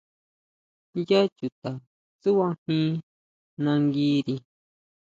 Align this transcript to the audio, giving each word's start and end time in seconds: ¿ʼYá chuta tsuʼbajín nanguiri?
¿ʼYá 0.95 1.19
chuta 1.37 1.71
tsuʼbajín 2.21 2.87
nanguiri? 3.63 4.35